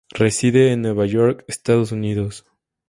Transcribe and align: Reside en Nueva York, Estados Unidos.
Reside 0.19 0.71
en 0.71 0.81
Nueva 0.81 1.05
York, 1.05 1.45
Estados 1.47 1.91
Unidos. 1.91 2.43